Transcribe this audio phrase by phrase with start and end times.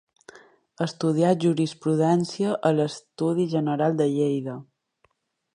[0.85, 4.61] Estudià jurisprudència a l'Estudi General de Lleida.